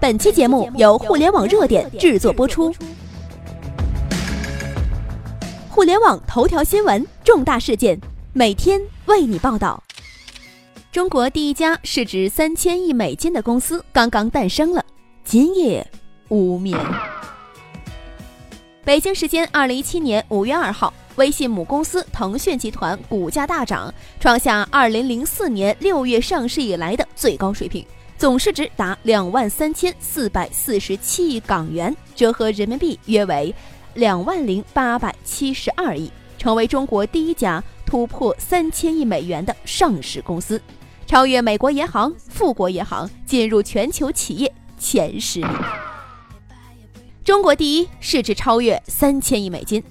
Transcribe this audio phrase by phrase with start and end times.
[0.00, 2.74] 本期节目由互联网热点制作播出。
[5.68, 8.00] 互联网头条新闻，重大事件，
[8.32, 9.82] 每天为你报道。
[10.90, 14.82] 中国第一家市值三千亿美金的公司刚刚诞生了，
[15.22, 15.86] 今夜
[16.30, 16.78] 无眠。
[18.82, 27.84] 北京时间二零一七年五月二号，微信母公司腾讯集团股价大涨，创下二零零四年六月上市以来的最高水平。
[28.20, 33.54] 总市值达两万三千四百四十七亿港元，折合人民币约为
[33.94, 40.60] 两万零八百七十二亿，成为中国第一家突破三千亿美元的上市公司，
[41.06, 45.48] 超越美国银行、富国银行，进入全球企业前十名。
[47.24, 49.82] 中国第一，市值超越三千亿美金。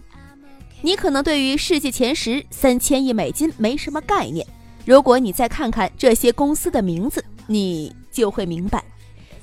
[0.84, 4.46] 你可能对于世界前十三千亿美金没什么概念，
[4.86, 7.92] 如果你再看看这些公司的名字，你。
[8.20, 8.84] 就会明白，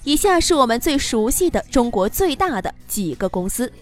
[0.04, 3.72] 以下是我们最熟悉的中国最大的几个公司：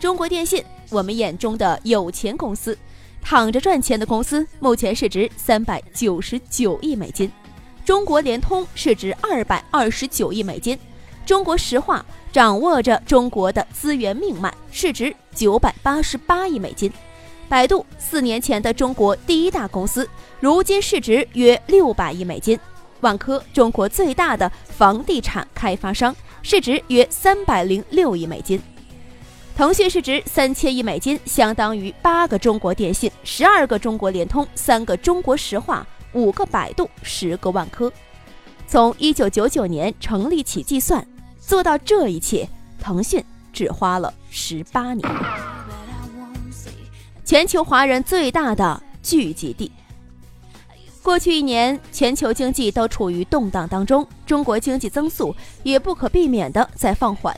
[0.00, 2.76] 中国电信，我们眼中的有钱公司，
[3.20, 7.28] 躺着赚钱的公司，目前市值三百九十九亿美金；
[7.84, 10.74] 中国联通市值二百二十九亿美金；
[11.26, 16.90] 中国石化掌握着中国的资源命脉，市值九百八十八亿美金；
[17.50, 20.08] 百度四年前的中国第一大公司，
[20.40, 22.58] 如今市值约六百亿美金。
[23.00, 28.60] 万科，中国最大的房地产开发商，市值约三百零六亿美金。
[29.56, 37.92] 腾讯市值三千亿美金，相当于八个中国电信、十二个中国联通、三个中国石化、五个百度、十个万科。
[38.68, 41.04] 从一九九九年成立起计算，
[41.40, 42.48] 做到这一切，
[42.80, 45.08] 腾讯只花了十八年。
[47.24, 49.72] 全球华人最大的聚集地。
[51.08, 57.34] 过去一年，全球经济都处于动荡当中，中国经济增速也不可避免的在放缓。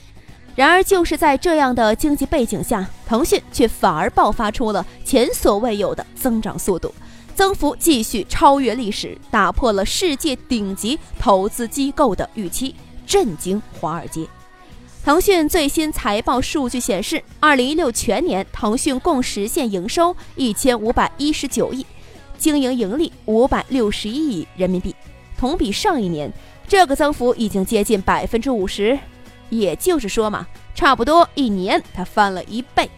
[0.57, 6.93] 然而，就是在这样的经济背景下，腾讯却反而爆发出了前所未有的增长速度，
[7.33, 12.75] 增幅继续超越历史，打破了世界顶级投资机构的预期，
[13.07, 14.27] 震惊华尔街。
[15.05, 21.85] 腾讯最新财报数据显示，二零一六全年，腾讯共实现营收一千五百一十九亿。
[22.41, 24.95] 经营盈利五百六十一亿人民币，
[25.37, 26.33] 同比上一年，
[26.67, 28.97] 这个增幅已经接近百分之五十。
[29.51, 32.89] 也就是说嘛，差不多一年它翻了一倍。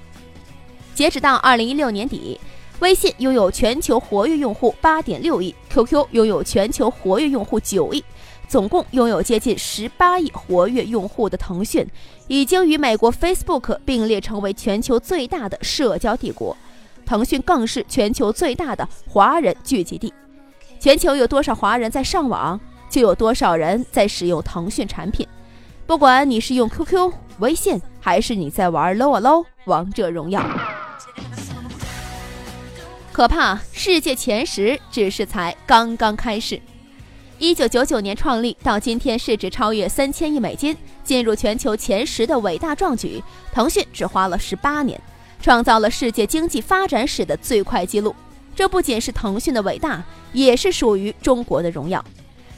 [0.96, 2.40] 截止到二零一六年底，
[2.80, 8.02] 微信拥有全球活跃用户八点六亿，QQ 拥有全球活跃用户九亿，
[8.48, 11.86] 总共拥有接近十八亿活跃用户的腾讯，
[12.28, 16.56] 已经与美国 Facebook 并列成为全球最大的社交帝国。
[17.14, 20.12] 腾讯更是全球最大的华人聚集地，
[20.80, 22.60] 全球有多少华人在上网，
[22.90, 25.28] 就有多少人在使用腾讯产品。
[25.86, 30.44] 不管你是用 QQ、微信，还是你在玩 LOL、LO, 王者荣耀，
[33.12, 33.60] 可怕！
[33.72, 36.60] 世界前十只是才刚刚开始。
[37.38, 45.00] 一九九九年创立到今天，市值超越三千亿美金，进入全球前十的伟大壮举，腾讯只花了十八年。
[45.44, 48.16] 创造了世界经济发展史的最快纪录，
[48.56, 52.02] 这不仅是腾讯的伟大，也是属于中国的荣耀。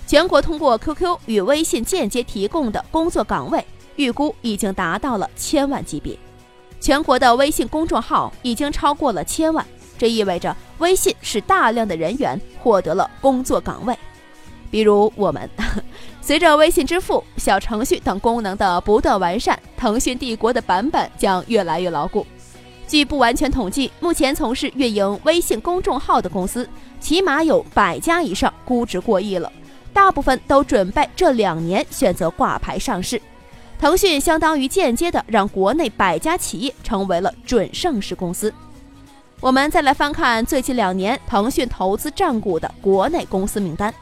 [0.06, 3.66] 全国通过 QQ 与微信间接提供的工作岗位，
[3.96, 6.16] 预估已经达到了千万级别。
[6.79, 9.66] 全国的微信公众号已经超过了千万，
[9.97, 13.97] 这意味着微信使大量的人员获得了工作岗位。
[14.69, 15.50] 比如我们，
[16.22, 22.23] 随着微信支付、小程序等功能的不断完善，腾讯帝国的版本将越来越牢固。
[22.88, 26.68] 据不完全统计，目前从事运营微信公众号的公司
[27.00, 29.51] 起码有百家以上，估值过亿了。
[29.91, 33.19] 大部分都准备这两年选择挂牌上市。
[33.79, 38.53] 腾讯相当于间接的让国内百家企业成为了准上市公司。
[39.41, 43.94] 我们再来翻看最近两年腾讯投资占股的国内公司名单：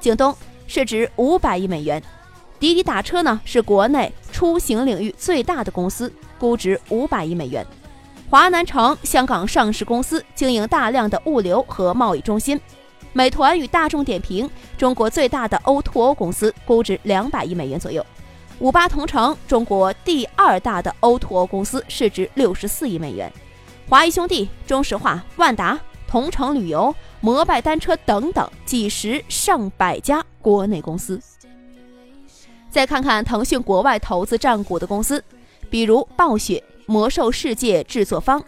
[0.00, 0.34] 京东
[0.66, 2.02] 市值五百亿美元，
[2.58, 7.66] 滴滴打车呢是国内出行领域最大的公司，估值五百亿美元。
[8.30, 12.60] 华南城，香港上市公司，经营大量的物流和贸易中心。
[13.14, 18.04] 美团与大众点评，中国最大的 O2O 公司，估值两百亿美元左右。
[18.58, 23.32] 五八同城，中国第二大的 O2O 公司，市值六十四亿美元。
[23.88, 31.18] 华谊兄弟、中石化、万达、同城旅游、摩拜单车等等几十上百家国内公司。
[32.68, 35.24] 再看看腾讯国外投资占股的公司，
[35.70, 36.62] 比如暴雪。
[36.90, 38.42] 魔兽世界制作方、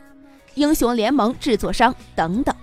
[0.55, 2.57] 英雄联盟制作商等等，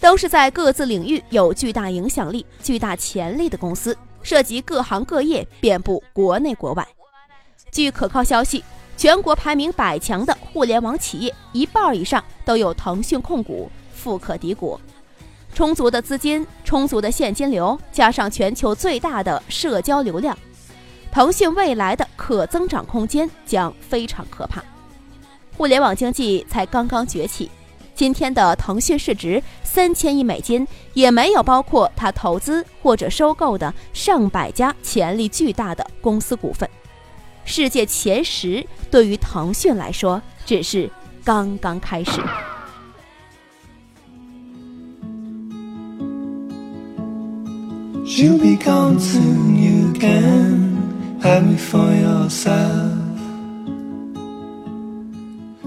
[0.00, 6.88] 都是在各自领域有巨大影响力、巨大潜力的公司，涉及各行各业，遍布国内国外。
[7.70, 8.64] 据可靠消息，
[8.96, 14.80] 全国排名百强的互联网企业一半以上都有腾讯控股，富可敌国。
[15.52, 20.34] 充足的资金、充足的现金流，加上全球最大的社交流量，
[21.10, 24.64] 腾讯未来的可增长空间将非常可怕。
[25.56, 27.50] 互联网经济才刚刚崛起，
[27.94, 36.68] 今天的腾讯市值三千亿美金，也没有包括他投资或者收购的上百家潜力巨大的公司股份。
[37.44, 40.90] 世界前十对于腾讯来说，只是
[41.24, 42.20] 刚刚开始。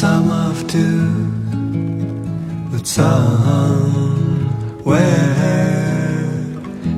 [0.00, 1.08] sum of two.
[2.70, 4.26] But somewhere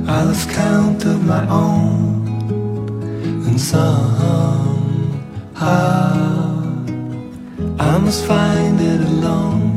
[0.09, 2.27] I lost count of my own,
[3.47, 4.83] and somehow
[7.79, 9.69] I must find it alone.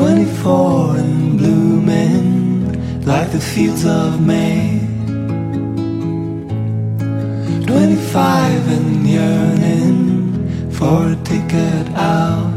[0.00, 4.80] Twenty-four and blooming like the fields of May.
[7.66, 12.50] Twenty-five and yearning for a ticket out.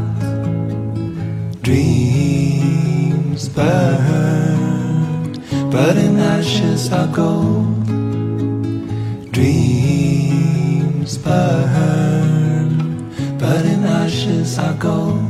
[1.60, 5.34] Dreams burn,
[5.70, 7.84] but in ashes are gold.
[9.32, 12.68] Dreams burn,
[13.38, 15.23] but in ashes are gold.